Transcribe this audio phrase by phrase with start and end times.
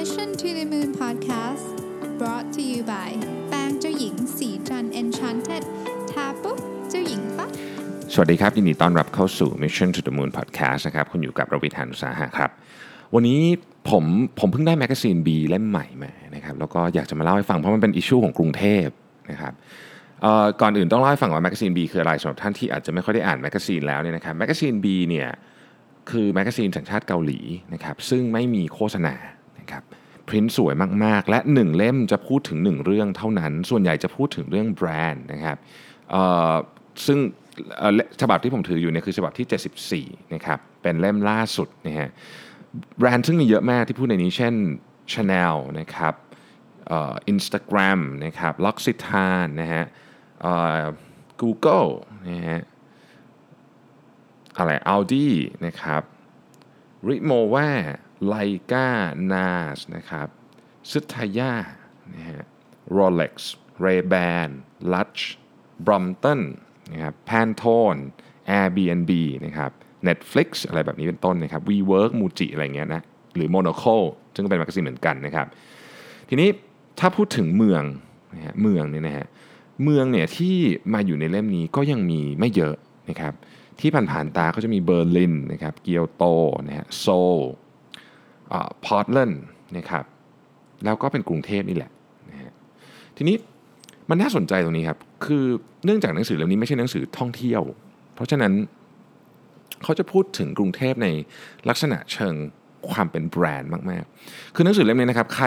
[0.00, 1.66] Mission to the Moon Podcast
[2.20, 3.10] brought to you by
[3.48, 5.62] แป้งเจ้าหญิงศรีจันทร์ Enchanted
[6.10, 6.58] ทาปุ๊บ
[6.90, 7.50] เจ้าหญิงปั๊บ
[8.12, 12.50] สวัสดีครับ ยินดีต้อนรับเข้าสู่ Mission to the Moon Podcast นะครับคุณอยู่กับรวิศ หาญอุตสาหะครับ
[13.14, 13.40] วันนี้
[13.90, 14.04] ผม
[14.40, 18.86] ผมเพิ่งได้แมกกาซีน B เล่มใหม่มานะครับแล้วก็อยากจะมาเล่าให้ฟังเพราะมันเป็น issue ของกรุงเทพ
[19.30, 19.52] นะครับ
[20.60, 25.28] ก่อนอื่นต้องเล่าให้ฟังว่าแมกกาซีน B คืออะไรสำหรับท่านที่อาจจะไม่ค่อยได้อ่าน magazine แล้วเนี่ยนะครับแมกกาซีน B เนี่ย
[26.10, 27.40] คือ magazine สัญชาติเกาหลี
[27.74, 29.14] นะครับซึ่งไม่มีโฆษณา
[30.24, 30.74] นะครับพริ้นสวย
[31.04, 35.56] มากๆ และ 1 เล่มจะพูดถึง 1 เรื่องเท่านั้น ส่วนใหญ่จะพูดถึงเรื่องแบรนด์นะครับ
[37.06, 37.18] ซึ่ง
[38.20, 42.08] ฉบับที่ผมถืออยู่เนี่ยคือฉบับที่ 74นะครับเป็นเล่มล่าสุดนะฮะ
[42.98, 44.54] แบรนด์ซึ่งมีเยอะมากที่พูดในนี้เช่น
[45.12, 46.14] Chanel นะครับ
[47.28, 49.84] อินสตาแกรมนะครับ L'Occitane นะฮะ
[50.40, 50.84] เอ่อ
[51.42, 51.90] Google
[52.30, 52.60] นะฮะ
[54.56, 55.28] อะไร Audi
[55.66, 56.02] นะครับ
[57.08, 57.68] ริโมเว่
[58.24, 58.88] Rimowa Leica
[59.32, 60.28] NAS นะครับ
[60.90, 61.54] Tsutaya
[62.14, 62.42] นะฮะ
[62.96, 63.34] Rolex
[63.84, 64.50] Ray-Ban
[64.92, 65.22] Lush
[65.86, 66.40] Brompton
[66.92, 68.00] นะครับ Pantone
[68.58, 69.12] Airbnb
[69.44, 69.70] นะครับ
[70.06, 73.02] Netflix อะไรแบบนี้เป็นต้นนะครับ WeWork Muji อะไรเงี้ยนะ
[73.34, 73.96] หรือ Monocle
[74.34, 75.46] ซึ่งก็เป็น magazine เหมือนกันนะครับ
[76.28, 76.48] ทีนี้
[76.98, 77.82] ถ้าพูดถึงเมือง
[78.34, 79.26] นะฮะเมืองเนี่ยนะฮะ
[79.82, 80.56] เมืองเนี่ยที่
[80.92, 82.74] มาอยู่ในเล่มนี้ก็ยังมีไม่เยอะ
[83.10, 83.32] นะครับ
[83.80, 86.24] ที่ผ่านๆตาก็จะมีเบอร์ลินนะครับเกียวโต
[86.66, 87.06] นะฮะโซ
[87.38, 87.40] ล
[88.84, 89.42] พอร์ตแลนด์
[89.76, 90.04] นะครับ
[90.84, 91.90] แล้วก็เป็นกรุงเทพนี่แหละ
[92.30, 92.52] นะฮะ
[93.16, 93.36] ทีนี้
[94.10, 95.44] มันน่าสนใจตรงนี้ครับ คือ
[95.84, 97.62] เนื่องจากหนังสือเล่มนี้ไม่ใช่หนังสือท่องเที่ยว
[98.14, 98.52] เพราะฉะนั้น
[99.82, 101.08] เขาจะพูดถึงกรุงเทพใน
[101.68, 102.34] ลักษณะเชิง
[102.90, 105.46] ความเป็นแบรนด์มาก ๆ คือหนังสือเล่มนี้นะครับ ใคร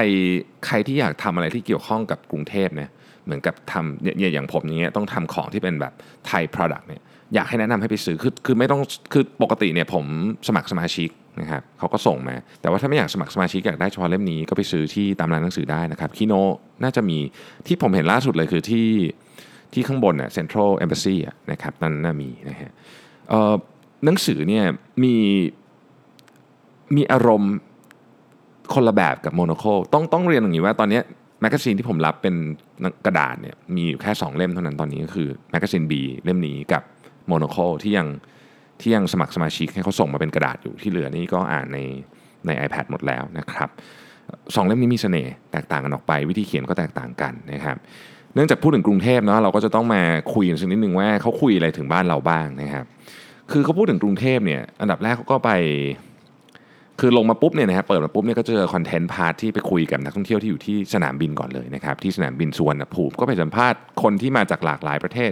[0.66, 2.90] ใครที่อยากทำอะไรที่เกี่ยวข้องกับกรุงเทพเนี่ย
[3.26, 5.94] เหมือนกับทำเนี่ยอย่างผมอย่างเงี้ยต้องทำของที่เป็นแบบ
[6.28, 7.02] ไทย product เนี่ย
[7.34, 8.82] อยากให้แนะนำให้ไปซื้อคือคือไม่ต้อง
[9.14, 10.06] คือปกติเนี่ยผม
[10.48, 11.10] สมัครสมาชิก
[11.42, 16.34] นะครับเขาก็ส่งมา แต่ว่าถ้าไม่อยากสมัครสมาชิกอยากได้เฉพาะเล่มนี้ก็ไปซื้อที่ตามร้านหนังสือได้นะครับคีโน
[16.84, 17.18] น่าจะมี
[17.68, 18.90] ที่ผมเห็นล่าสุดเลยคือที่
[19.74, 21.16] ที่ข้างบนเนี่ยเซ็นทรัลเอมบ s ซี
[21.52, 22.72] นะครับนั่นน่ามีนะฮะ
[24.06, 24.64] หนังสือเนี่ย
[25.04, 25.16] มี
[26.96, 27.54] มีอารมณ์
[28.74, 29.64] คนละแบบกับ Monocle
[29.94, 31.02] ต้องต้องเรียนอย่างนี้ว่าตอนนี้
[31.42, 32.36] magazine ที่ผมรับเป็น
[33.06, 35.94] กระดาษเนี่ยมีอยู่แค่ 2 เล่มเท่านั้นตอนนี้ก็คือแมกกาซีน B
[36.24, 36.84] เล่มนี้กับ
[37.28, 38.08] โมโนโคที่ยัง
[38.82, 41.80] ที่ยังสมัครสมาชิกให้เขาส่งมาเป็นกระดาษอยู่ที่เหลือนี่ก็อ่านใน
[42.46, 43.70] ใน iPad หมดแล้วนะครับ
[44.56, 47.78] สองเล่มนี้มีเสน่ห์แตกต่างกันออกไป วิธีเขียนก็แตกต่างกันนะครับ
[48.34, 50.02] เนื่องจากพูดถึงกรุงเทพเนาะเราก็จะต้องมา
[50.34, 52.86] คุยสักนิดนึงว่าเขาคุยอะไรถึงบ้านเราบ้างนะครับ
[53.52, 55.52] คือเขาพูดถึงกรุงเทพเนี่ยอันดับแรกเขาก็ไป
[57.00, 65.32] คือลงมาปุ๊บเนี่ยนะครับเปิดมาปุ๊บเนี่ยก็เจอคอนเทนต์ part ที่ไปคุยกับนักท่องเที่ยวที่อยู่ที่สนามบินก่อนเลยนะครับที่สนามบินสุวรรณภูมิก็ไปสัมภาษณ์คนที่มาจากหลากหลายประเทศ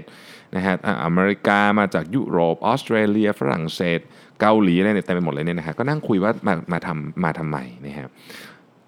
[0.55, 3.99] นะฮะอเมริกามาจากยุโรปออสเตรเลีย ฝรั่งเศส
[4.41, 8.07] เกาหลีอะไรเนี่ยเต็มไปหมดเลยเนี่ยนะฮะก็นั่งคุยว่ามามาทำมาทำไมนะฮะ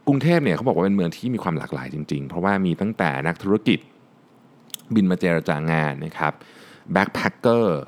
[0.08, 3.80] กรุงเทพเนี่ยเขาบอกว่าเป็นเมืองที่มีความหลากหลายจริง ๆ เพราะว่ามีตั้งแต่นักธุรกิจ
[4.96, 6.34] บินมาเจรจางานนะครับ
[6.94, 7.80] backpacker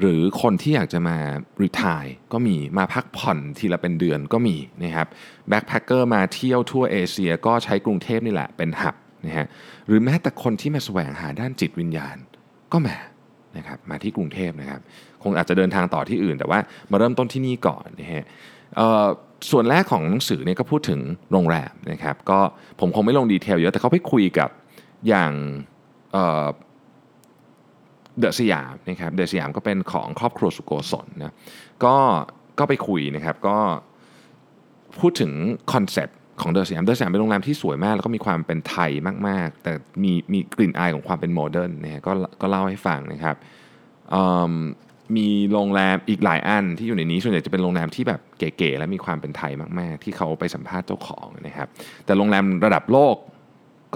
[0.00, 1.16] หรือคนที่อยากจะมา
[1.62, 5.08] retire ก็มีมาพักผ่อนทีละเป็นเดือนก็มีนะครับ
[5.48, 8.94] backpacker มาเที่ยวทั่วเอเชียก็ใช้กรุงเทพนี่แหละเป็น hub
[9.26, 9.46] นะฮะ
[9.86, 12.16] หรือแม้แต่คนที่มาแสวงหาด้านจิตวิญญาณ
[12.72, 12.96] ก็มา
[13.56, 14.80] นะครับมาที่กรุงเทพนะครับ
[15.22, 16.58] คงอาจจะเดินทางต่อที่อื่น แต่ว่า
[16.90, 18.24] มาเริ่มต้นที่นี่ก่อนนะฮะ
[19.50, 21.00] ส่วนแรกของหนังสือเนี่ยก็พูดถึง
[21.32, 22.38] โรงแรมนะครับก็
[22.80, 24.50] ผมคงไม่ลง detail เยอะแต่เขาไปคุยกับ
[25.08, 25.32] อย่าง
[28.18, 31.34] เดอะสยามนะครับเดอะสยามก็เป็นของครอบครัวสุโกศลนะ
[31.84, 31.96] ก็
[32.58, 33.58] ก็ไปคุยนะครับก็
[35.00, 35.32] พูดถึง
[35.72, 38.90] คอนเซ็ปต์ ของเดอะสยามเดอะสยามเป็นโรงแรมที่สวยมากแล้วก็มีความเป็นไทย
[39.28, 39.72] มากๆ แต่
[40.04, 43.36] มีมีกลิ่นอายของความเป็น modern นะฮะก็ก็เล่าให้ฟังนะครับ
[45.16, 51.68] มีโรงแรมอีกหลายอันที่อยู่ในนี้ส่วนใหญ่จะเป็นโรงแรมที่แบบเก๋ๆและมีความเป็นไทยมากๆ ที่เขาไปสัมภาษณ์เจ้าของนะครับ
[52.04, 53.16] แต่โรงแรมระดับโลก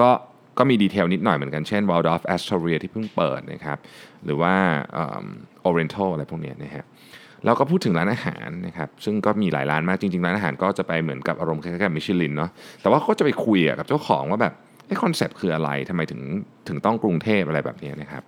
[0.01, 0.11] ก็
[0.59, 3.79] ก็มี detail นิดหน่อยเหมือนกันเช่น Waldorf Astoria ที่เพิ่งเปิดนะครับ
[4.25, 4.55] หรือว่า
[5.69, 6.85] Oriental อะไรพวกนี้นะฮะ
[7.47, 12.51] แล้วก็พูดถึงร้านอาหารนะครับซึ่งก็มีหลายร้านมากจริงๆร้านอาหารก็จะไปเหมือนกับอารมณ์คล้ายๆกับมิชลินเนาะ
[12.83, 14.55] แต่ว่าก็จะไปคุยกับเจ้าของว่าแบบ
[14.87, 16.21] ไอ้คอนเซปต์คืออะไรทำไมถึง
[16.69, 18.23] ถึงต้องกรุงเทพอะไรแบบนี้นะครับ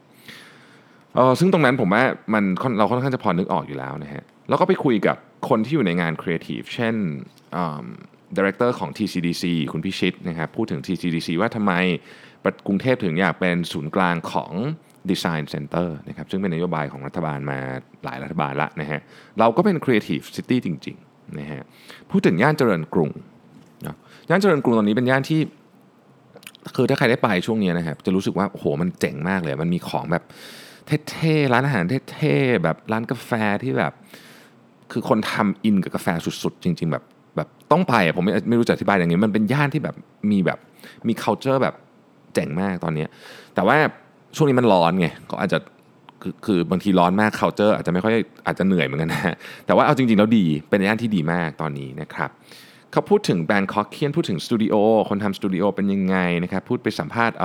[1.15, 2.03] เออซึ่งตรงนั้นผมว่า
[2.35, 5.17] มันค่อนเราค่อนข้างจะพอนึกออกอยู่แล้วนะฮะแล้วก็ไปคุยกับ
[5.49, 6.94] คนที่อยู่ในงานครีเอทีฟเช่น
[8.37, 11.73] director ของ TCDC คุณพิชิตนะครับพูดถึง TCDC ว่าทำไม
[12.67, 14.53] กรุงเทพถึงอยากเป็นศูนย์กลางของ
[15.13, 17.59] Design Center นะครับซึ่งเป็นนโยบายของรัฐบาลมา
[18.05, 19.01] หลายรัฐบาลละนะฮะ
[19.39, 21.63] เราก็เป็น Creative City จริงๆนะฮะ
[22.11, 23.11] พูดถึงย่านเจริญกรุง
[23.87, 23.97] นะ
[24.29, 25.41] ย่านเจริญกรุงตอนนี้เป็นย่านที่
[26.77, 30.25] คือถ้าใครได้ไปช่วงนี้นะครับจะรู้สึกว่าโอ้โหมันเจ๋งมากเลย มันมีของแบบ
[31.11, 33.31] เท่ๆร้านอาหารเท่ๆแบบร้านกาแฟ
[33.63, 33.93] ที่แบบ
[34.93, 36.09] คือคนทำอินกับกาแฟ
[36.43, 37.05] สุดๆ จริง ๆ แบบ
[37.37, 39.97] แบบต้องไปผมไม่ไม่รู้จะอธิบายอย่างนี้มันเป็นย่านที่แบบ
[40.31, 40.59] มีแบบ
[41.09, 41.75] มี culture แบบ
[42.35, 43.07] เจ๋งมากตอนนี้
[43.55, 43.77] แต่ว่า
[44.37, 45.59] ช่วงนี้มันร้อนไงก็อาจจะ
[46.23, 48.15] คือคือบางทีร้อนมาก culture อาจจะไม่ค่อย
[48.47, 49.35] อาจจะเหนื่อยเหมือนกันนะ
[49.67, 52.31] แต่ว่าเอาจริงๆแล้วดีเป็นย่านที่ดีมากตอนนี้นะครับ
[52.93, 54.75] เขาพูดถึงแบรนด์คอเคียนพูดถึงสตูดิโอ
[55.09, 57.37] คนทำสตูดิโอเป็นยังไงนะครับพูดไปสัมภาษณ์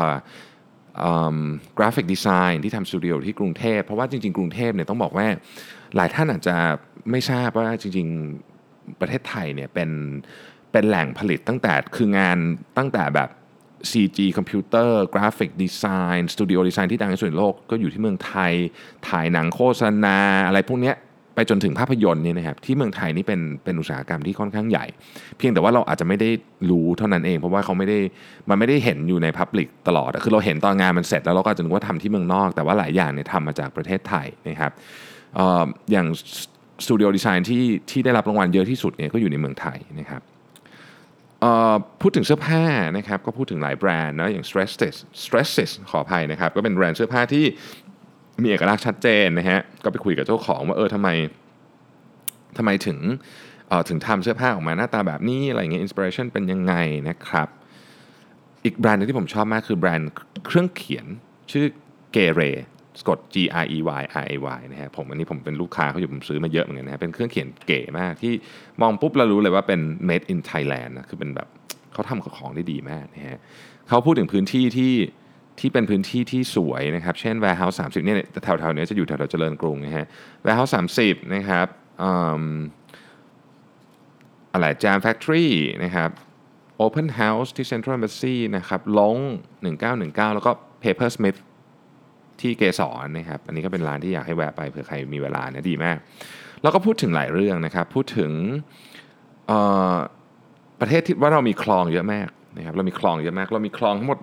[1.78, 5.28] graphic design ที่ทำสตูดิโอที่กรุงเทพเพราะว่าจริงๆ กรุงเทพเนี่ยต้องบอกว่า
[5.96, 6.56] หลายท่านอาจจะ
[7.12, 9.90] ไม่ทราบว่าจริงๆประเทศไทยเนี่ยเป็น
[10.72, 12.38] เป็นแหล่งผลิตตั้งแต่คืองาน
[12.78, 13.30] ตั้งแต่แบบ
[13.92, 15.84] CG คอมพิวเตอร์กราฟิกดีไซ
[16.20, 18.54] น์สตูดิโอดีไซน์ที่ดังที่สุดในโลกก็อยู่ที่เมืองไทย
[19.08, 20.94] ถ่ายหนังโฆษณาอะไรพวกนี้
[21.36, 24.86] ไปจนถึงภาพยนตร์เนี่ยนะครับที่เมืองไทยนี่เป็นเป็นอุตสาหกรรมที่ค่อนข้างใหญ่
[25.38, 26.30] เพียงแต่ว่าเราอาจจะไม่ได้
[26.70, 28.00] รู้เท่านั้นเอง เพราะว่าเขาไม่ได้
[28.50, 34.72] มันไม่ได้เห็นอยู่ในพับลิกตลอด คือเราเห็นตอนงานมันเสร็จแล้วเราก็จะนึกว่าทำที่เมืองนอก แต่ว่าหลายอย่างเนี่ยทำมาจากประเทศไทยนะครับ
[35.92, 36.08] อย่าง
[36.86, 40.22] สตูดิโอดีไซน์ที่ที่ได้รับรางวัลเยอะที่สุดเนี่ยก็อยู่ในเมืองไทยนะครับ
[42.02, 42.64] พูดถึงเสื้อผ้า
[42.98, 47.46] นะครับก็พูดถึงหลายแบรนด์นะอย่าง Stresses Stresses ขออภัยนะครับ ก็เป็นแบรนด์เสื้อผ้าที่
[48.44, 51.10] มีเอกลักษณ์ชัดเจนนะฮะก็ไปคุยกับเจ้าของว่าเออทำไม
[52.58, 52.98] ทำไมถึง
[53.90, 56.74] ถึงทำเสื้อผ้าออกมาหน้าตาแบบนี้อะไรเงี้ย inspiration เป็นยังไง
[57.10, 57.48] นะครับ
[58.66, 60.10] อีกแบรนด์นึงที่ผมชอบมากคือแบรนด์
[60.46, 61.06] เครื่องเขียน
[61.52, 61.66] ชื่อ
[62.14, 62.42] Grey Ray สะ
[63.10, 68.34] กด G R E Y R A Y นะฮะผมอันนี้ผมเป็นลูกค้าเขาอยู่ผมซื้อมาเยอะเหมือนกันนะฮะเป็นเครื่องเขียนเก๋มากที่
[68.82, 69.80] มองปุ๊บเรารู้เลยว่าเป็น
[70.10, 71.48] made in Thailand นะคือเป็นแบบ
[71.94, 73.40] เขาทำของได้ดีมากนะฮะ
[73.88, 74.94] เขาพูดถึงพื้นที่ที่
[75.60, 80.06] ที่เป็นพื้นที่ที่สวยนะครับ เช่น warehouse 30เนี่ยแถวๆนี้จะอยู่แถวๆเจริญกรุงนะฮะ
[80.46, 81.68] warehouse 30 นะครับ
[84.54, 85.48] อะไร jam factory
[85.84, 86.10] นะครับ
[86.86, 89.18] open house ที่ central embassy นะครับลง
[89.76, 90.52] 1919 แล้วก็
[90.84, 91.40] paper smith
[92.42, 95.98] ที่เกสรนะครับ อันนี้ก็เป็นร้านที่อยากให้แวะไปเผื่อใครมีเวลาเนะดีมาก
[96.62, 98.32] แล้วก็พูดถึงหลายเรื่องนะครับ พูดถึง
[100.80, 102.28] ประเทศที่ว่าเรามีคลองเยอะมาก
[102.58, 104.18] นะครับเรามีคลองเยอะมาก เรามีคลองทั้งหมด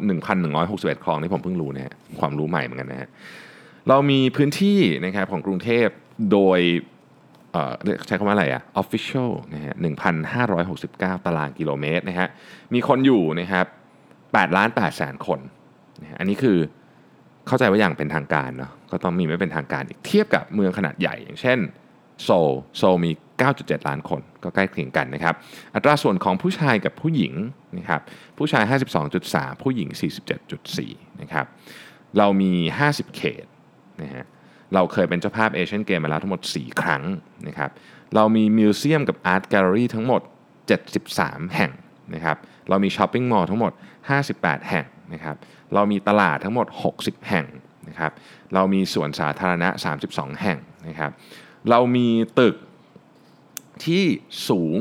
[0.51, 3.09] 1,161 คลองที่ผมเพิ่งรู้นะฮะความรู้ใหม่เหมือนกันนะฮะ
[3.89, 5.87] เรามีพื้นที่นะครับของกรุงเทพ
[6.33, 6.61] โดย
[8.06, 9.75] ใช้คำว่าอะไรอะ official นะฮะ
[10.49, 12.29] 1,569 ตารางกิโลเมตรนะฮะ
[12.75, 13.67] มีคนอยู่นะครับ
[14.11, 15.41] 8ล้าน8แสนคน
[16.01, 16.59] นะอันนี้คือ
[17.47, 21.59] เข้าใจว่าอย่างเป็นทางการเนาะก็ต้องมีไม่เป็นทางการอีกเทียบกับเมืองขนาดใหญ่ อย่างเช่น
[22.25, 23.11] โซลโซลมี
[23.51, 25.35] 9.7 ล้านคนก็ใกล้เคียงกันนะครับ
[25.75, 27.35] อัตราส่วนของผู้ชายกับผู้หญิง
[27.79, 28.01] นะครับ
[28.39, 28.65] ผู้ชาย
[29.13, 29.89] 52.3 ผู้หญิง
[30.55, 31.47] 47.4 นะครับ
[32.19, 32.53] เรามี
[32.87, 33.45] 50 เขต
[34.03, 34.25] นะฮะ
[34.75, 37.03] เราเคยเป็นเจ้าภาพเอเชียนเกมส์มาแล้วทั้งหมด 4 ครั้ง
[37.49, 37.71] นะครับ
[38.15, 40.23] เรามี museum กับ art gallery ทั้งหมด
[40.89, 41.71] 73 แห่ง
[42.15, 42.37] นะครับ
[42.69, 43.73] เรามี shopping mall ทั้งหมด
[44.21, 45.37] 58 แห่งนะครับ
[45.75, 47.46] เรามีตลาดทั้งหมด 60 แห่ง
[47.88, 48.12] นะครับ
[48.55, 49.69] เรามีสวนสาธารณะ
[50.06, 50.58] 32 แห่ง
[50.88, 51.11] นะครับ
[51.70, 52.08] เรามี
[52.40, 52.56] ตึก
[53.84, 54.05] ที่
[54.49, 54.78] สูง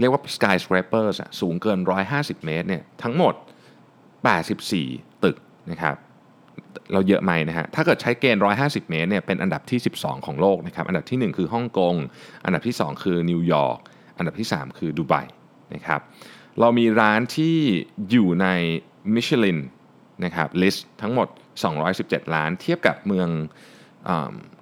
[0.00, 1.78] เรียกว่า skyscrapers สูงเกิน
[2.12, 3.34] 150 เมตรเนี่ยทั้งหมด
[4.48, 5.36] 84 ตึก
[5.70, 5.96] นะครับ
[6.92, 11.94] เราเยอะไหมนะฮะ ถ้าเกิดใช้เกณฑ์ 150 เมตรเนี่ยเป็นอันดับที่ 12 ของโลกนะครับ อันดับที่ 1 คือฮ่องกง
[12.44, 13.78] อันดับที่ 2 คือนิวยอร์ก
[14.18, 15.14] อันดับที่ 3 คือดูไบ
[15.74, 16.00] นะครับ
[16.60, 17.56] เรามีร้านที่
[18.10, 18.46] อยู่ใน
[19.14, 19.58] มิชลิน
[20.24, 21.28] นะครับ list ทั้งหมด
[21.80, 23.28] 217 ร้าน เทียบกับเมือง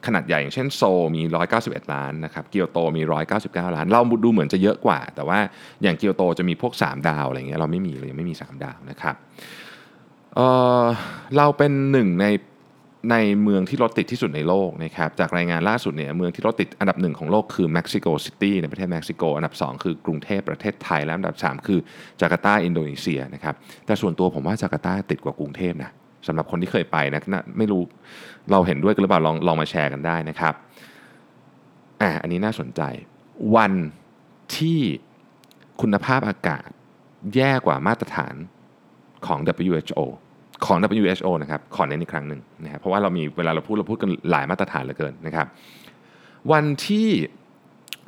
[0.07, 0.83] ขนาดใหญ่อย่างเช่นโซล
[1.15, 1.23] มี
[1.59, 3.03] 191 ร้านนะครับเกียวโตมี
[3.39, 5.39] 199 ร้าน เราดูเหมือนจะเยอะกว่า แต่ว่า
[5.83, 9.15] อย่างเกียวโตจะมีพวก 3 ดาวอะไรเงี้ยเราไม่มีเลยไม่มี 3 ดาวนะครับ
[10.35, 12.27] เราเป็นหนึ่งใน
[13.11, 21.79] ในเมืองที่รถติดที่สุดในโลกนะครับจากรายงานล่าสุดเนี่ยเมืองที่รถติดอันดับหนึ่งของโลกคือเม็กซิโกซิตี้ในประเทศเม็กซิโก อันดับ 2 คือกรุงเทพประเทศไทย และอันดับ 3 คือ
[22.21, 23.55] จาการ์ตาอินโดนีเซียนะครับ
[23.87, 25.91] แต่ส่วนตัวผมว่าจาการ์ตาติดกว่ากรุงเทพนะ
[26.27, 27.23] สำหรับคนที่เคยไปนะ
[27.59, 27.83] ไม่รู้
[28.51, 30.55] เราเห็นด้วยกันหรือเปล่าลองลองมาแชร์กันได้นะครับ
[32.03, 32.83] อะอันนี้น่าสนใจ
[33.57, 33.73] วัน
[34.57, 34.81] ที่
[35.81, 36.69] คุณภาพอากาศ
[37.35, 38.35] แย่กว่ามาตรฐาน
[39.27, 40.01] ของ WHO
[40.67, 45.47] ของ WHO นะครับขอเน้นอีกครั้งหนึ่งนะครับเพราะว่าเรามีเวลาเราพูดเราพูดกันหลายมาตรฐานเหลือเกินนะครับ
[46.53, 47.09] วันที่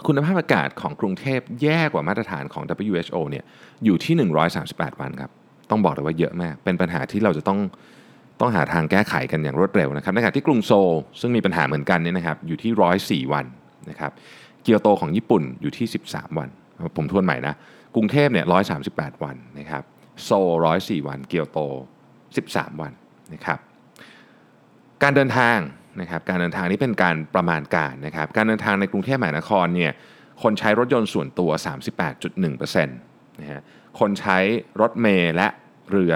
[0.06, 3.44] คุณภาพอากาศของกรุงเทพแย่กว่ามาตรฐานของ WHO เนี่ย
[3.84, 4.14] อยู่ที่
[4.62, 5.30] 138 วันครับ
[5.70, 7.58] ต้องบอกเลยว่าเยอะมาก เป็นปัญหาที่เราจะต้อง
[8.40, 10.90] ต้องหาทางแก้ไขกันอย่างรวดเร็วนะครับในขณะที่กรุงโซล
[11.20, 13.46] ซึ่งมีปัญหาเหมือนกันเนี่ยนะครับอยู่ที่ 104 วัน
[13.90, 14.10] นะครับ
[14.62, 16.48] เกียวโตของญี่ปุ่นอยู่ที่ 13 วัน
[16.96, 17.54] ผมทวนใหม่นะ
[17.94, 18.46] กรุงเทพเนี่ย
[18.84, 19.82] 138 วันนะครับ
[20.24, 20.30] โซ
[20.64, 21.58] ล104 วัน เกียวโต
[22.38, 22.92] 13 วัน
[23.34, 23.58] นะครับ
[25.02, 25.58] การเดินทาง
[26.00, 29.92] นะครับการเดินทางนี้เป็นการประมาณการนะครับการเดินทางในกรุงเทพมหานครเนี่ย
[30.42, 31.50] คนใช้รถยนต์ส่วนตัว
[32.20, 33.60] 38.1%นะฮะ
[34.00, 34.38] คนใช้
[34.80, 35.48] รถเมล์และ
[35.90, 36.14] เรือ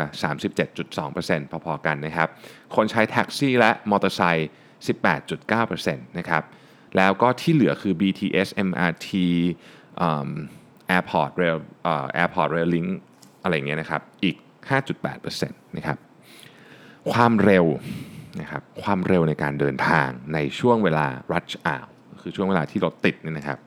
[0.75, 2.29] 37.2%พอๆกันนะครับ
[2.77, 4.51] คนใช้แท็กซี่และมอเตอร์ไซค์
[5.29, 6.43] 18.9%นะครับ
[6.97, 9.09] แล้วก็ที่เหลือคือ BTS MRT
[10.97, 12.91] Airport Rail เอ่อ Airport Rail Link
[13.43, 14.37] อะไรเงี้ยนะครับ อีก
[14.91, 15.99] 5.8%นะครับ
[17.13, 17.67] ความเร็ว
[18.41, 21.87] นะครับความเร็วในการเดินทางในช่วงเวลา rush hour
[22.21, 23.59] คือช่วงเวลาที่รถติดเนี่ยนะครับ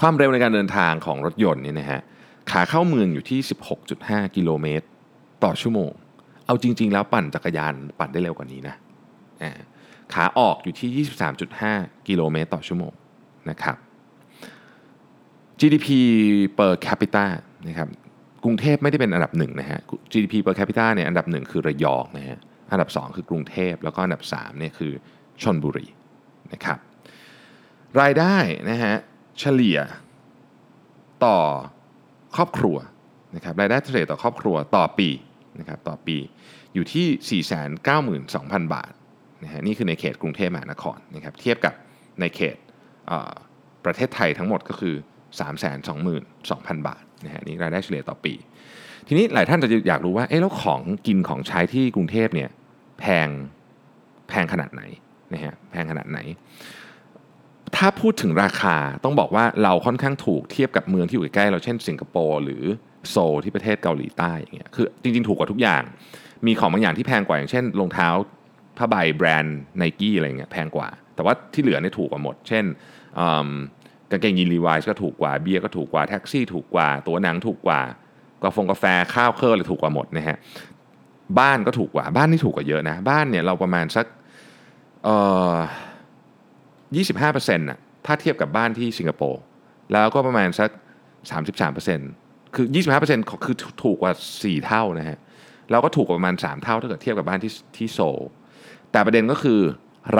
[0.00, 2.00] ความเร็วในการเดินทางของรถยนต์เนี่ยนะฮะ
[2.50, 3.40] ขาเข้าเมืองอยู่ที่
[3.88, 4.86] 16.5 กิโลเมตร
[5.44, 5.90] ต่อชั่วโมง
[6.46, 8.76] เอาจริง ๆ แล้วปั่นจักรยานปั่นได้เร็วกว่านี้นะ
[10.14, 11.06] ขาออกอยู่ที่
[11.54, 12.92] 23.5 กิโลเมตรต่อชั่วโมง
[13.50, 13.76] นะครับ
[15.60, 15.88] GDP
[16.58, 17.26] per capita
[17.66, 17.88] นะครับ
[18.44, 19.80] กรุงเทพไม่ได้เป็นอันดับหนึ่งนะฮะ
[20.12, 22.38] GDP per capita เนี่ยอันดับหนึ่งคือระยองนะฮะ
[22.72, 24.92] อันดับสองคือกรุงเทพ แล้วก็อันดับสามเนี่ยคือ
[25.42, 25.86] ชนบุรี
[26.52, 26.78] นะครับ
[28.00, 28.36] รายได้
[28.70, 28.94] นะฮะ
[29.38, 29.78] เฉลี่ย
[31.24, 31.38] ต่อ
[32.36, 32.76] ครอบครัว
[33.36, 35.08] นะครับ รายได้เฉลี่ยต่อครอบครัวต่อปี
[35.60, 36.16] นะครับต่อปี
[36.74, 37.42] อยู่ที่
[38.04, 38.92] 492,000 บาท
[39.44, 41.74] นะฮะนี่คือในเขตกรุงเทพมหานครนะครับเทียบกับ
[42.20, 42.56] ในเขต
[43.84, 44.94] ประเทศไทยทั้งหมดก็คือ
[45.90, 48.34] 322,000 บาท นะฮะนี่รายได้เฉลี่ยต่อปี
[49.08, 52.50] ทีนี้หลายท่านจะอยากรู้ว่าเอ๊ะแล้วของกินของใช้ที่กรุงเทพเนี่ย
[53.00, 53.28] แพง
[54.28, 54.82] แพงขนาดไหน
[55.32, 56.18] นะฮะแพงขนาดไหน
[57.76, 62.62] ถ้าพูดถึงราคาต้องบอกว่าเราค่อนข้างถูกเทียบกับเมืองที่อยู่ใกล้เราเช่นสิงคโปร์หรือ
[63.10, 65.82] โซลที่ประเทศเกาหลีใต้อย่างเงี้ยคือจริงๆ ถูกกว่าทุกอย่าง
[66.46, 68.08] มีของบางอย่างที่แพงกว่าอย่างเช่นรองเท้า
[68.78, 72.64] ผ้าใบแบรนด์ไนกี้อะไรเงี้ยแพงกว่า แต่ว่าที่เหลือเนี่ยถูกกว่าหมด เช่น
[73.18, 73.20] อ
[74.10, 77.80] กางเกงยีนลีวายส์ก็ถูกกว่าเบียร์ก็ถูกกว่าแท็กซี่ถูกกว่า ตั๋วหนังถูกกว่า
[78.44, 78.84] กาแฟกาแฟ
[79.14, 80.36] ข้าวเครื่องอะไรถูกกว่าหมดนะฮะ
[81.38, 84.06] บ้านก็ถูกกว่าบ้านนี่ถูกกว่าเยอะนะ บ้านเนี่ยเราประมาณสัก
[85.04, 85.16] เอ่
[85.54, 85.56] อ
[87.16, 89.40] 25%น่ะถ้าเทียบกับบ้านที่สิงคโปร์
[89.92, 90.70] แล้วก็ประมาณสัก
[91.42, 92.66] 33%คือ
[93.00, 95.18] 25%คือถูกกว่า4เท่านะฮะ
[95.70, 98.00] แล้วก็ถูกกว่าประมาณ3เท่าถ้าเกิดเทียบกับบ้านที่ที่โซล
[98.92, 99.60] แต่ประเด็นก็คือ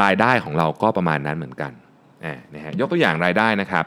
[0.00, 1.73] รายได้ของเราก็ประมาณนั้นเหมือนกัน
[2.54, 3.84] นะฮะยกตัวอย่างรายได้นะครับ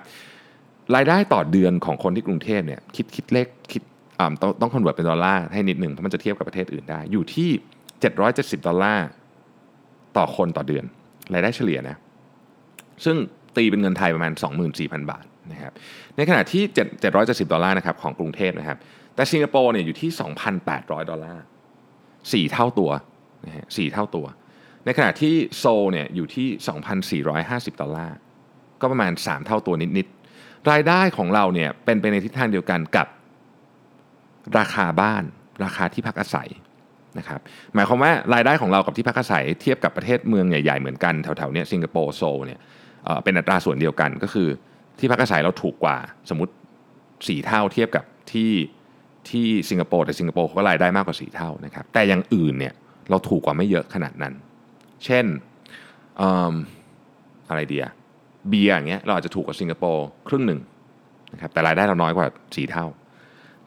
[0.95, 3.81] รายได้ต่อเดือนของคนที่กรุงเทพเนี่ยคิดคิดเลขคิด
[4.19, 7.50] อ่าต้องต้อง convert เป็นดอลลาร์ให้นิดหนึ่งเพราะมันจะเทียบกับประเทศอื่นได้ อยู่ที่
[8.09, 9.07] 770 ดอลลาร์
[10.17, 10.85] ต่อคนต่อเดือน
[11.33, 11.97] รายได้เฉลี่ยนะ
[13.05, 13.15] ซึ่ง
[13.55, 14.31] ตีเป็นเงินไทยประมาณ
[14.71, 15.71] 24,000 บาทนะครับ
[16.17, 18.77] ในขณะที่ 7 770ดอลลาร์นะครับของกรุงเทพนะครับ
[19.15, 20.09] แต่สิงคโปร์เนี่ยอยู่ที่
[20.59, 21.43] 2,800 ดอลลาร์
[21.97, 22.91] 4เท่าตัว
[23.45, 24.25] นะฮะ4เท่าตัว
[24.85, 26.47] ในขณะที่โซลเนี่ยอยู่ที่
[27.31, 28.17] 2,450 ดอลลาร์
[28.81, 30.07] ก็ประมาณ 3 เท่าตัวนิด
[30.38, 33.07] ๆ รายได้ของเราเนี่ยเป็นไปในทิศทางเดียวกันกับ
[34.57, 35.23] ราคาบ้าน
[35.63, 36.50] ราคาที่พักอาศัย
[37.17, 37.39] นะครับ
[37.75, 42.59] หมายความว่ารายได้ของเรากับที่พักอาศัยเทียบกับประเทศเมืองใหญ่ ๆ เหมือนกันแถวๆเนี้ยสิงคโปร์โซลเนี่ย
[43.05, 44.50] เอ่อเป็นอัตราส่วนเดียวกันก็คือ
[45.00, 45.97] ที่พักอาศัยเราถูกกว่า
[46.29, 46.53] สมมติ
[47.00, 48.51] 4 เท่าเทียบกับที่
[49.29, 52.73] ที่สิงคโปร์แต่สิงคโปร์เขาก็รายได้มากกว่า 4 เท่านะครับแต่อย่างอื่นเนี่ย
[53.09, 54.33] เราถูกกว่าไม่เยอะขนาดนั้น
[55.05, 55.25] เช่น
[57.50, 57.86] อะไรเดีย
[58.50, 60.60] เบียร์อย่างเงี้ยเราอาจจะถูกกว่าสิงคโปร์ครึ่งหนึ่ง
[61.34, 62.86] นะครับแต่รายได้เราน้อยกว่า 4 เท่า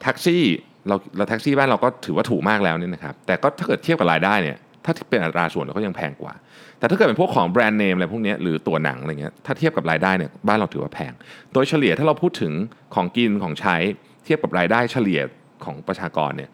[0.02, 0.44] แท็กซี่
[0.88, 6.34] เราเราแท็กซี่บ้านเราก็ถือว่าถูกมากแล้วเนี่ยนะครับแต่ก็ถ้าเกิดเทียบกับรายได้เนี่ยถ้าเป็นอัตราส่วนเราก็ยังแพงกว่า
[6.78, 11.12] แต่ถ้าเกิดเป็นพวกของแบรนด์เนมอะไรพวกนี้หรือตัวหนังอะไรเงี้ยถ้าเทียบกับรายได้เนี่ยบ้านเราถือว่าแพง
[11.52, 12.52] โดยเฉลี่ยถ้าเราพูดถึง
[12.94, 13.76] ของกินของใช้
[14.24, 15.20] เทียบกับรายได้เฉลี่ย
[15.64, 16.50] ของประชากรเนี่ย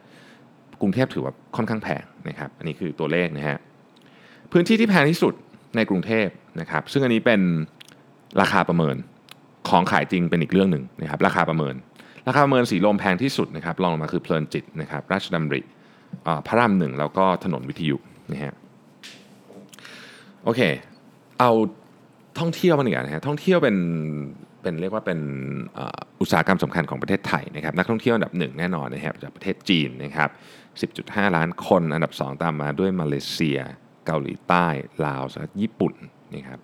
[0.80, 3.58] กรุงเทพถือว่าค่อนข้างแพงนะครับอันนี้คือตัวเลขนะฮะ
[4.52, 5.34] พื้นที่ที่แพงที่สุด
[5.76, 6.28] ในกรุงเทพ
[6.60, 7.40] นะครับซึ่งอันนี้เป็น
[8.40, 8.96] ราคาประเมิน
[9.68, 11.74] ของขายจริงเป็นอีกเรื่องหนึ่งนะครับราคาประเมิน
[12.28, 15.60] ราคาประเมินสีลมแพงที่สุดนะครับรองลงมาคือเพลินจิตนะครับราชดำริ
[16.46, 17.96] พระรามหนึ่งแล้วก็ถนนวิทยุ
[18.32, 18.54] นะฮะ
[20.44, 20.60] โอเค
[21.40, 21.50] เอา
[22.38, 23.76] ท่องเที่ยวมาหนึ่งนะฮะท่องเที่ยวเป็น
[24.62, 25.20] เป็นเรียกว่าเป็น
[26.20, 30.30] อุตสาหกรรมสำคัญของประเทศไทยนะครับนักท่องเที่ยวอันดับหนึ่งแน่นอนนะครับจากประเทศจีนนะครับ
[30.92, 33.60] 10.5 ล้านคนอันดับ 2 ตามมาด้วยมาเลเซีย
[34.10, 34.66] เกาหลีใต้
[35.06, 35.92] ลาวและญี่ปุ่น
[36.34, 36.58] นะครับ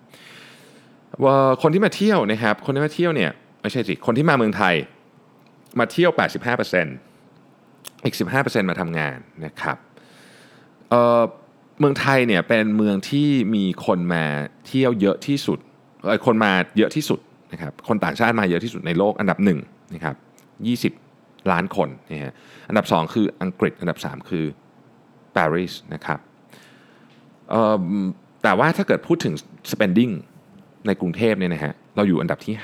[1.23, 4.75] ว่าคนที่มาเที่ยวนะครับ คนที่มาเที่ยวเนี่ยไม่ใช่สิคนที่มาเมืองไทย
[5.79, 6.11] มาเที่ยว
[7.27, 9.77] 85%อีก 15%มาทำงานนะครับ
[10.89, 14.23] เเมืองไทยเนี่ยเป็นเมืองที่มีคนมา
[14.67, 15.59] เที่ยวเยอะที่สุด
[16.25, 17.19] คนมาเยอะที่สุด
[17.51, 19.59] นะครับคนต่างชาติมาเยอะที่สุดในโลกอันดับหนึ่ง
[19.93, 20.15] นะครับ
[21.01, 22.33] 20 ล้านคนนะฮะ
[22.69, 24.45] อันดับ 2 คืออังกฤษอันดับ 3 คือ
[25.35, 26.19] ปารีสนะครับ
[28.43, 29.33] แต่ว่าถ้าเกิดพูดถึง
[29.71, 30.13] spending
[30.87, 32.55] ในกรุงเทพเนี่ยนะฮะเราอยู่อันดับที่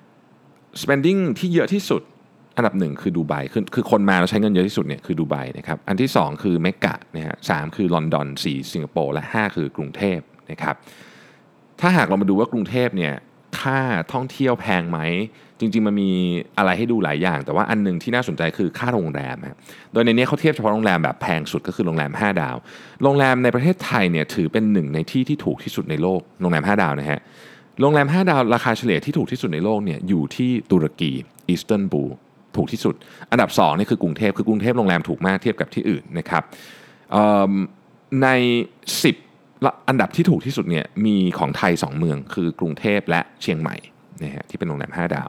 [0.00, 2.02] 5 spending ที่เยอะที่สุด
[2.56, 10.18] อันดับหนึ่งคือดูไบคือคือคนมาแล้วใช้เงินเยอะที่สุดเนี่ยคือดูไบนะครับอันที่ 2 คือเมกะนะฮะสามคือลอนดอนสี่สิงคโปร์และ 5 คือกรุงเทพ
[10.50, 10.74] นะครับ
[11.80, 13.14] ถ้าหากเรามาดูว่ากรุงเทพเนี่ย
[13.60, 13.80] ค่า
[14.12, 14.98] ท่องเที่ยวแพงไหม
[15.62, 16.10] จริง ๆ มันมี
[16.58, 19.58] อะไรให้ดูหลายอย่าง แต่ว่าอันหนึ่งที่น่าสนใจคือค่าโรงแรมครับ
[19.92, 22.56] โดยในนี้เขาเทียบเฉพาะโรงแรมแบบแพงสุดก็คือโรงแรม 5 ดาว
[23.02, 27.20] โรงแรมในประเทศไทยเนี่ยถือเป็นหนึ่งในที่ที่ถูกที่สุดในโลกโรงแรม 5 ดาวนะฮะ
[27.80, 31.12] โรงแรม 5 ดาวราคาเฉลี่ยที่ถูกที่สุดในโลกเนี่ยอยู่ที่ตุรกี
[31.48, 32.10] อีสเทิร์นบูล
[32.56, 32.94] ถูกที่สุด
[33.30, 36.42] อันดับ2นี่คือกรุงเทพคือกรุงเทพโรงแรมถูกมากเทียบกับที่อื่นนะครับ
[38.22, 38.28] ใน
[39.12, 43.76] 10 อันดับที่ถูกที่สุดเนี่ยมีของไทย 2 เมืองคือกรุงเทพและเชียงใหม่
[44.22, 45.28] นะฮะที่เป็นโรงแรม5 ดาว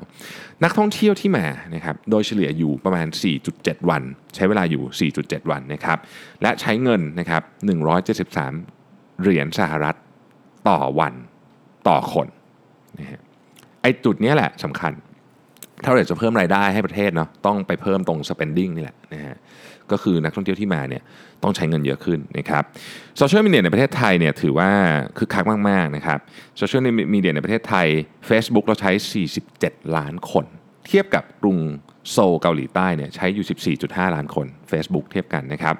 [0.64, 3.08] นักท่องเที่ยวที่มานะครับโดยเฉลี่ยอยู่ประมาณ
[3.48, 4.04] 4.7 วัน
[4.36, 5.98] ใช้เวลาอยู่ 4.7 วันนะครับ
[6.42, 7.42] และใช้เงินนะครับ
[8.48, 9.96] 173 เหรียญสหรัฐ
[10.70, 11.14] ต่อวัน
[11.88, 12.28] ต่อคน
[13.00, 13.20] นะฮะ
[13.82, 14.94] ไอจุดนี้แหละสำคัญ
[15.84, 19.36] ถ้าเราจะเพิ่มรายได้ให้ประเทศเนาะต้องไปเพิ่มตรง spending นี่แหละนะฮะ
[19.92, 21.04] ก็คือนักท่องเที่ยวที่มาเนี่ย
[21.44, 22.64] ต้องใช้เงินเยอะขึ้นนะครับ
[23.18, 24.70] โซเชียลมีเดียในประเทศไทยเนี่ยถือว่า
[25.18, 26.20] คึกคักมากๆนะครับ
[26.58, 26.82] โซเชียล
[27.14, 27.88] มีเดียในประเทศไทย
[28.30, 28.92] Facebook เราใช้
[29.44, 30.46] 47 ล้านคน
[30.88, 31.60] เทียบกับกรุง
[32.12, 35.76] โซลเกาหลีใต้เนี่ยใช้อยู่ 14.5 ล้านคน Facebook เทียบกันนะครับ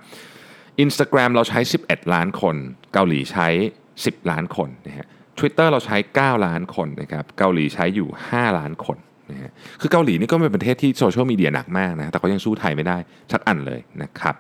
[0.84, 2.56] Instagram เราใช้ 11 ล้านคน
[2.94, 3.48] เกาหลีใช้
[3.92, 5.08] 10 ล้านคนนะฮะ
[5.40, 8.98] Twitter เราใช้ 9 ล้านคนนะครับ เกาหลีใช้อยู่ 5 ล้านคน
[9.34, 12.98] นะฮะคือเกาหลีนี่ก็เป็นประเทศที่โซเชียลมีเดียหนักมากนะแต่ก็ยังสู้ไทยไม่ได้
[13.32, 14.36] สักอันเลยนะครับ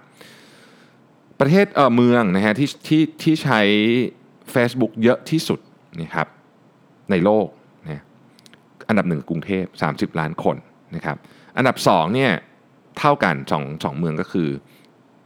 [1.39, 3.61] ประเทศเออเมืองนะฮะที่ที่ที่ใช้
[4.53, 5.59] Facebook เยอะที่สุด
[6.01, 6.27] นะครับ
[7.11, 7.47] ในโลก
[7.89, 8.03] นะ
[8.87, 10.57] อันดับหนึ่งกรุงเทพ 30 ล้านคน
[10.95, 11.17] นะครับ
[11.57, 12.31] อันดับ2เนี่ย
[12.99, 14.49] เท่ากัน2 2เมืองก็คือ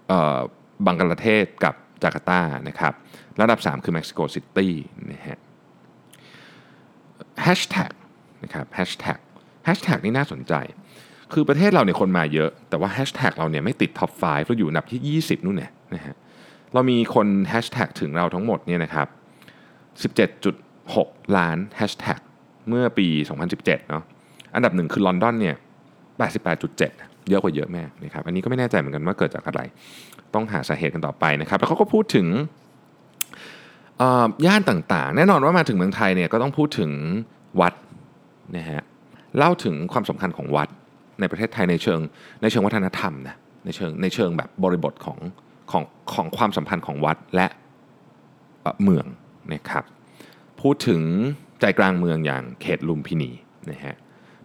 [0.07, 0.37] เอ่อ
[0.85, 2.93] บังกลาเทศกับจาการ์ตานะครับ
[3.41, 4.73] ระดับ 3 คือเม็กซิโกซิตี้
[5.11, 5.39] นะฮะ
[7.43, 7.91] แฮชแท็ก
[8.43, 9.19] นะครับแฮชแท็ก
[9.67, 10.53] แฮชแท็กนี่น่าสนใจ
[11.33, 16.15] คือประเทศเราเนี่ยคนมาเยอะ แต่ว่าแฮชแท็กเราเนี่ยไม่ติด top 5 เราอยู่อันดับที่ 20 นู่นเนี่ยนะฮะ
[16.73, 19.07] เรามีคนแฮชแท็กถึงเราทั้งหมดเนี่ยนะครับ
[20.61, 22.19] 17.6 ล้านแฮชแท็ก
[22.69, 23.07] เมื่อปี
[23.49, 24.03] 2017 เนาะ
[24.55, 25.55] อันดับหนึ่งคือลอนดอนเนี่ย
[26.21, 29.61] 88.7 เยอะกว่าเยอะมากนะครับ อันนี้ก็ไม่แน่ใจเหมือนกันว่าเกิดจากอะไร
[30.33, 32.27] ต้องหาสาเหตุกันต่อไปนะครับ แล้วเขาก็พูดถึง
[34.45, 36.91] ย่านต่างๆ แน่นอนว่ามาถึงเมืองไทยเนี่ยก็ต้องพูดถึง
[37.61, 37.73] วัด
[38.57, 38.81] นะฮะ
[39.37, 40.69] เล่าถึงความสำคัญของวัด
[41.19, 41.99] ในประเทศไทยในเชิง
[42.41, 45.19] ในเชิงวัฒนธรรมนะในเชิงในเชิงแบบบริบทของ
[45.71, 47.47] ของของความสัมพันธ์ของวัดและ
[48.83, 49.05] เมือง
[49.53, 49.83] นะครับ
[50.61, 51.01] พูดถึง
[51.59, 53.31] ใจกลางเมืองอย่างเขตลุมพินี
[53.71, 53.95] นะฮะ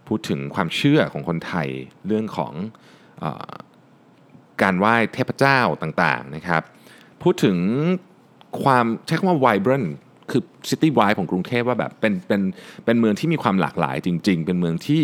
[0.07, 1.69] พูดถึงความเชื่อของคนไทย
[2.07, 2.53] เรื่องของ
[3.23, 3.25] อ
[4.63, 6.63] การไหว้เทพเจ้าต่างๆนะครับ
[7.23, 7.59] พูดถึง
[8.63, 9.89] ความใช้คำว่า vibrant
[10.31, 12.41] คือซิตี้ไวท์ของกรุงเทพว่าแบบเป็นเป็น
[12.85, 15.03] เป็นเมืองที่มีความหลากหลายจริง ๆ เป็นเมืองที่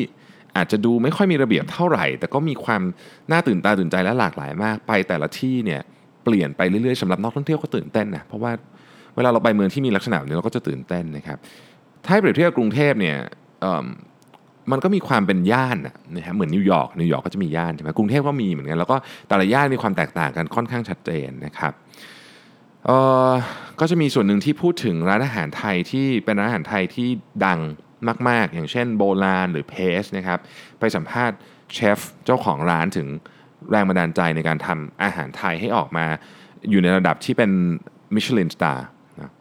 [0.56, 2.82] อาจจะดูไม่ค่อยมีระเบียบเท่าไหร่ แต่ก็มีความ
[3.30, 5.80] น่าตื่นตาตื่นใจและหลากหลายมาก ไปแต่ละที่เนี่ย
[6.24, 8.52] เปลี่ยนไปเรื่อยๆสำหรับนักท่องเที่ยวก็ตื่นเต้นนะเพราะว่า
[9.16, 11.38] เวลาเราไปเมืองที่มีลักษณะแบบนี้เราก็จะตื่นเต้นนะครับ
[12.06, 13.16] ถ้าเปรียบเทียบกรุงเทพเนี่ย
[14.72, 15.78] มันก็มีความเป็นย่าน
[16.16, 18.96] นะฮะเหมือนนิวยอร์กนิวยอร์กก็จะมีย่านใช่ไหมกรุงเทพก็มีเหมือนกันแล้วก็
[19.28, 21.72] แต่ละย่านมีความแตกต่างกันค่อนข้างชัดเจนนะครับ
[23.80, 27.08] ก็จะมีส่วนหนึ่งที่พูดถึงร้านอาหารไทยที่เป็นร้านอาหารไทยที่
[27.46, 27.60] ดัง
[28.28, 30.38] มาก ๆ อย่างเช่นโบ.ลานหรือ Paste นะครับ
[30.80, 31.36] ไปสัมภาษณ์
[31.74, 33.06] เชฟเจ้าของร้านถึง
[33.70, 36.06] แรงบันดาลใจในการทำอาหารไทยให้ออกมา
[36.70, 37.50] อยู่ในระดับที่เป็น
[38.14, 38.86] มิชลิน star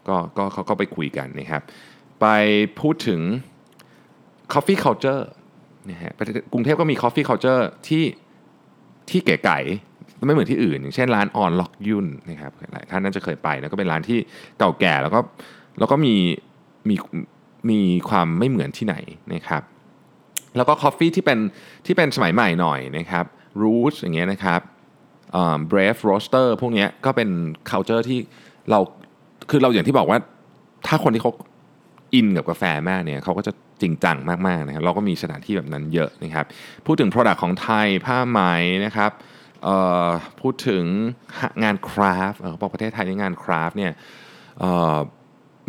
[0.07, 1.61] ก็ก็เขาก็ไปคุยกันนะครับ
[2.21, 2.25] ไป
[2.79, 3.19] พูดถึง
[4.53, 5.23] Coffee Culture
[5.89, 6.13] นะฮะ
[6.53, 8.03] กรุงเทพก็มี Coffee Culture ที่
[9.09, 9.59] ที่เก๋ไก๋
[10.25, 14.19] ไม่เหมือนที่อื่น อย่างเช่นร้านออนล็อกหยุ่นนะครับหลายท่านน่าจะเคยไปนะก็เป็นร้านที่
[14.59, 15.19] เก่าแก่แล้วก็
[15.79, 16.15] แล้วก็มี
[16.89, 16.95] มี
[17.69, 18.95] มีความไม่เหมือนที่ไหน
[19.33, 19.63] นะครับ
[20.57, 21.39] แล้วก็ coffee ที่เป็น
[21.85, 23.25] ที่เป็นสมัยใหม่หน่อยนะครับ
[23.61, 24.61] Roots อย่างเงี้ยนะครับ
[25.67, 27.29] Brave Roasters พวกนี้ก็เป็น
[27.69, 28.19] culture ที่
[28.69, 28.79] เรา
[29.49, 30.19] คือเราอย่างที่บอกว่า
[30.87, 31.31] ถ้าคนที่เขา
[32.13, 36.45] อินกับกาแฟมากเนี่ยเขาก็จะจริงจังมากๆนะครับเราก็มีสถานที่แบบนั้นเยอะนะครับ
[36.85, 38.41] พูดถึง Product ของไทยผ้าไหม
[38.85, 39.11] นะครับ
[40.41, 40.83] พูดถึง
[41.63, 43.91] งานคราฟต์เขาบอกประเทศไทยในงานคราฟต์เนี่ย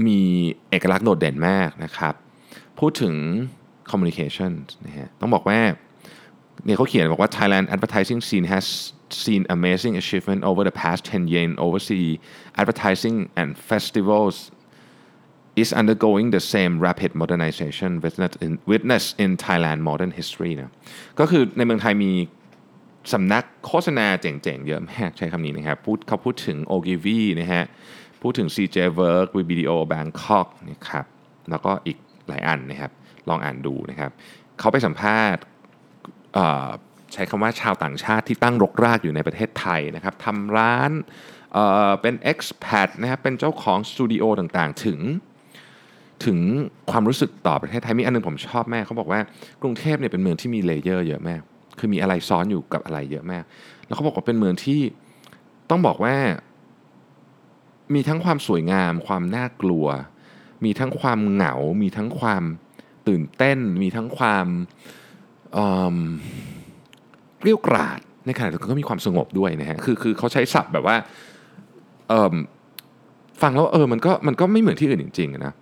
[0.06, 0.20] มี
[0.70, 2.14] เอกลักษณ์โดดเด่นมากนะครับ
[2.78, 3.14] พูดถึง
[3.90, 4.52] communication
[4.86, 5.60] นะฮะต้องบอกว่า
[6.64, 8.66] เนี่ยเขาเขียนบอกว่า Thailand advertising scene has
[9.24, 12.10] seen amazing achievement over the past 10 years overseas
[12.60, 14.36] advertising and festivals
[15.62, 20.72] is undergoing the same rapid modernization witness in, witness in Thailand modern history นะ
[21.20, 22.12] ก็คือในเมืองไทยมี
[23.12, 27.64] สำนักโฆษณาเจ๋งๆ เยอะมากใช้คำนี้นะครับพูดเขาพูดถึง Ogilvy นะฮะ
[28.22, 31.04] พูดถึง CJ Work VBDO Bangkok นะครับ
[31.50, 32.92] แล้วก็อีกหลายอันนะครับ
[33.28, 34.10] ลองอ่านดูนะครับ
[34.58, 35.42] เขาไปสัมภาษณ์
[37.12, 40.90] ใช้คำว่าชาวต่างชาติที่ตั้งรกรากอยู่ในประเทศไทยนะครับทำร้าน
[41.52, 45.00] เเป็น expat นะครับเป็นเจ้าของสตูดิโอต่างๆ ถึง
[46.24, 46.38] ถึง
[46.90, 49.20] ความรู้สึกต่อประเทศไทยมีอันนึงผมชอบมากเขาบอกว่า
[49.62, 51.42] กรุงเทพเนี่ยเป็นเมืองที่มี layer เยอะมาก
[51.80, 53.44] คือมีอะไรซ้อนอยู่กับอะไรเยอะมาก
[53.86, 54.80] แล้วเขาบอกว่าเป็นเมืองที่
[55.70, 56.16] ต้องบอกว่า
[57.94, 59.86] มีทั้งความสวยงาม ความน่ากลัว
[60.64, 62.42] มีทั้งความเหงา มีทั้งความ
[63.08, 64.46] ตื่นเต้น มีทั้งความ
[65.52, 65.96] เอิ่ม
[67.42, 70.96] เกรี้ยวกราดในขณะเดียวกันก็มีความสงบด้วยนะฮะคือคือเขาใช้ศัพท์แบบว่า
[72.08, 72.34] เอิ่ม
[73.42, 75.54] ฟังแล้วเออมันก็มันก็ไม่เหมือนที่อื่นจริงๆนะ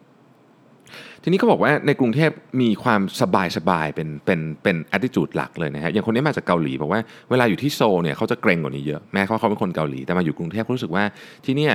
[1.27, 11.05] ทีนี้ก็บอกว่าในกรุงเทพมีความสบายสบายเป็นเป็นเป็น attitude หลักเลยนะฮะอย่างคนนี้มาจากเกาหลีบอกว่าเวลาอยู่ที่โซเนี่ยเขาจะเกรงกว่านี้เยอะแม้เขาเขาเป็นคนเกาหลีแต่มาอยู่กรุงเทพเขารู้สึกว่า
[11.45, 11.75] ที่เนี่ย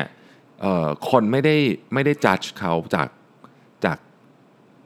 [0.62, 1.56] เอ่อคนไม่ได้
[1.94, 3.08] ไม่ได้ judge เขาจาก
[3.86, 3.98] จาก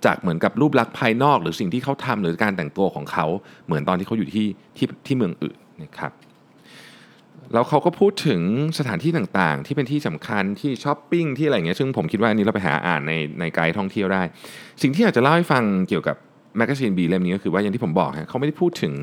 [0.06, 3.26] จากเหมือนกับรูปลักษณ์ภายนอก หรือสิ่งที่เขาทำหรือการแต่งตัวของเขา
[3.66, 4.48] เหมือนตอนที่เขาอยู่ที่
[4.78, 6.12] ที่ที่เมืองอื่นนะครับ
[7.54, 8.42] แล้วเขาก็พูดถึง
[8.80, 14.24] สถานที่ต่างๆ ที่เป็นที่สำคัญที่ช้อปปิ้งที่อะไรเงี้ยซึ่งผมคิดว่าอันนี้เราไปหาอ่านในในไกด์ท่องเที่ยวได้
[14.82, 16.16] สิ่งที่อยากจะเล่าให้ฟังเกี่ยวกับ
[16.58, 18.94] Magazine B เล่มนี้ก็คือว่าอย่างที่ผมบอกฮะเขาไม่ได้พูดถึง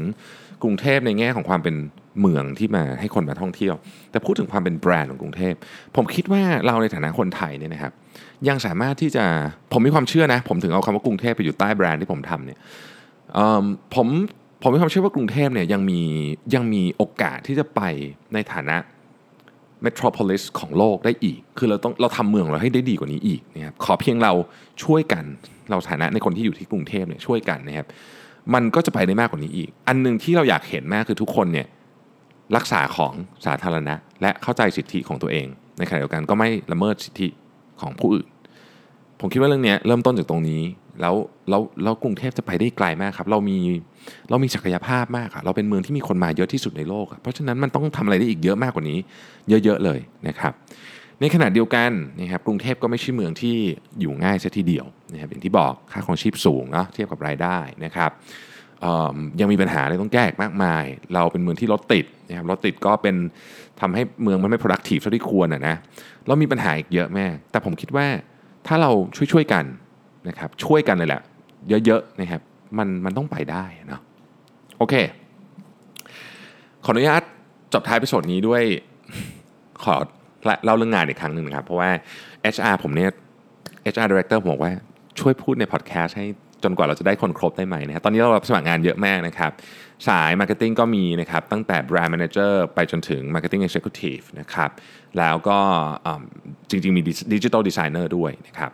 [0.63, 1.75] กรุงเทพในแง่ของความเป็น
[2.21, 3.75] เมืองที่มาให้คนมาท่องเที่ยว
[4.11, 5.55] แต่พูดถึงความเป็นแบรนด์ของกรุงเทพ
[5.97, 7.93] ผมคิดว่าเราในฐานะคนไทยเนี่ยนะครับ
[8.49, 9.25] ยังสามารถที่จะ
[9.73, 12.59] ผมมีความเชื่อนะ ผมถึงเอาคำว่ากรุงเทพไปอยู่ใต้แบรนด์ที่ผมทำเนี่ย
[13.95, 14.09] ผม
[14.63, 16.01] ผมมีความเชื่อว่ากรุงเทพเนี่ยยังมี
[16.55, 17.81] ยังมีโอกาสที่จะไป
[18.35, 18.77] ในฐานะ
[19.83, 24.33] เมโทรโพลิสของโลกได้อีก คือเราต้องเราทำเมืองเราให้ได้ดีกว่านี้อีกนะครับขอเพียงเรา
[24.85, 25.25] ช่วยกัน
[25.71, 27.87] เราฐานะในคนที่อยู่ที่กรุงเทพเนี่ยช่วยกันนะครับ
[28.55, 31.67] มันก็จะไปได้มากกว่านี้อีก อันหนึ่งที่เราอยากเห็นมากคือทุกคนเนี่ย
[32.57, 33.13] รักษาของ
[33.47, 35.47] สาธารณะ และเข้าใจสิทธิของตัวเอง
[35.79, 37.29] ในขณะเดียวกันก็ไม่ละเมิดสิทธิ
[37.81, 38.27] ของผู้อื่น
[39.21, 40.63] ผมคิดว่าเรื่องนี้เริ่มต้นจากตรงนี้
[41.01, 41.15] แล้ว
[41.49, 43.59] แล้วแล้วกรุงเทพจะไปได้ไกลมากครับ เรามี
[44.31, 48.99] เรามีศักยภาพมากอะเราเป็นเมืองที่มีคนมาเยอะที่สุดในโลกอะเพราะฉะนั้นมันต้องทำอะไรได้อีกเยอะมากกว่านี้
[49.49, 50.53] เยอะๆเลยนะครับ
[51.21, 53.57] ในขณะเดียวกันนะครับกรุงเทพก็ไม่ใช่เมืองที่
[54.01, 58.11] อยู่ง่ายซะทีเดียวนะครับอย่างที่บอกค่าครองชีพสูงเนาะเทียบกับรายได้นะครับ
[59.41, 63.17] ยังมีปัญหาอะไรต้องแก้อีกมากมาย เราเป็นเมืองที่รถติดนะครับรถติดก็เป็น
[63.81, 65.77] ทำให้เมืองมันไม่ productive เท่าที่ควรอะนะ
[66.27, 68.07] เรามีปัญหาอีกเยอะแม่แต่ผมคิดว่า
[68.67, 68.91] ถ้าเรา
[69.33, 69.65] ช่วยๆกัน
[70.29, 71.23] นะครับช่วยกันเลยแหละ
[71.69, 72.41] เยอะๆนะครับ
[72.79, 74.01] มันมันต้องไปได้เนาะ
[74.79, 74.95] โอเค
[76.85, 77.23] ขออนุญาต
[77.73, 78.63] จบท้ายไปสดนี้ด้วย
[79.85, 79.95] ขอ
[80.65, 81.91] เล่าเรื่องงานอีกครั้งหนึ่งนะครับ เพราะว่า
[82.55, 83.11] HR ผมเนี่ย
[83.93, 84.73] HR Director ผมบอกว่า
[85.21, 86.27] ช่วยพูดในพอดแคสต์ให้
[86.65, 89.51] จนกว่าเราจะได้คนครบได้ไหมนะครับตอนนี้เรารับสมัครงานเยอะมากนะครับ
[90.09, 94.71] สาย Marketing ก็มีนะครับ ตั้งแต่ Brand Manager ไปจนถึง Marketing Executive นะครับ
[95.19, 95.59] แล้วก็
[96.71, 98.71] จริง ๆ มี Digital Designer ด้วยนะครับ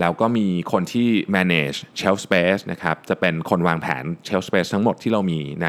[0.00, 5.68] แล้วก็มีคนที่ manage shelf space นะครับ จะเป็นคนวางแผน shelf space ทั้งหมดที่เรามีใน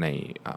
[0.00, 0.06] ใน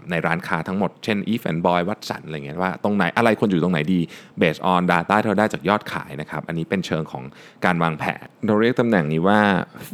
[0.09, 3.99] ในร้านค้าทั้งหมด เช่น Eve and Boy วัดสันอะไรเงี้ยว่าตรงไหนอะไรควรอยู่ตรงไหนดี
[4.41, 7.23] based on data ที่เราได้จากยอดขายนะครับ อันนี้เป็นเชิงของ
[7.65, 9.41] การวางแผน เราเรียกตำแหน่งนี้ว่า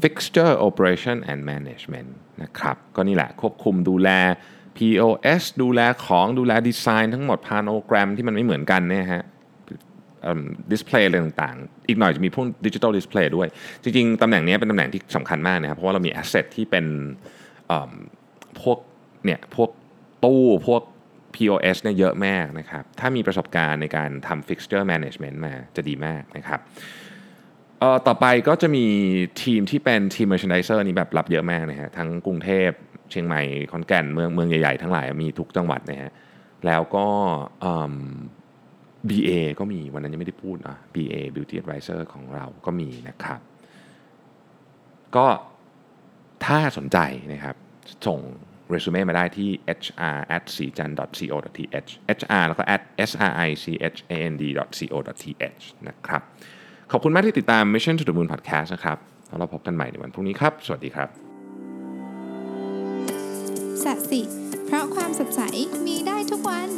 [0.01, 2.09] fixture operation and management
[2.43, 4.09] นะครับ ก็นี่แหละควบคุมดูแล
[4.77, 9.23] POS ดูแลของดูแลดีไซน์ทั้งหมด planogram ที่มันไม่เหมือนกันเนี่ยฮะ
[10.71, 13.47] display อะไรต่างๆ อีกหน่อยจะมีพวกดิจิ t a ลดิสเพลย์ด้วย
[13.83, 16.85] จริงๆ ตำแหน่งนี้เป็นตำแหน่งที่สำคัญมากนะครับ เพราะว่าเรามี asset ที่เป็น
[18.61, 18.77] พวก
[19.25, 19.69] เนี่ยพวก
[20.23, 20.81] ตู้พวก
[21.35, 26.59] POS เนี่ยเยอะมากนะครับ ถ้ามีประสบการณ์ในการทำ fixture management มาจะดีมากนะครับ
[28.07, 28.85] ต่อไปก็จะมี
[29.43, 32.69] ทีมที่เป็นทีม merchandiser นี่แบบรับเยอะมากนะฮะทั้งกรุงเทพ
[33.11, 36.11] เชียงใหม่ขอนแก่นเมืองเมืองใหญ่ ๆ ทั้งหลายมีทุกจังหวัดนะฮะ
[36.65, 37.07] แล้วก็
[39.09, 43.39] BA ก็มีวันนั้นยังไม่ได้พูดนะ BA Beauty Advisor ของเราก็มีนะครับ
[45.15, 45.27] ก็
[46.45, 46.97] ถ้าสนใจ
[47.33, 47.55] นะครับ
[48.07, 48.19] ส่ง
[48.69, 50.91] เรซูเม่มาได้ที่ hr at sijan
[51.31, 51.59] co th
[52.17, 56.21] hr แล้วก็ at srichand.co.th นะครับ
[56.91, 61.09] ขอบคุณมากที่ติดตาม Mission to the Moon Podcast นะครับแล้วเราพบกันใหม่ในวันพรุ่งนี้ครับ สวัสดีครับ
[63.83, 64.21] สัสิ
[64.65, 65.41] เพราะความสดใส
[65.85, 66.69] มีได้ทุกวัน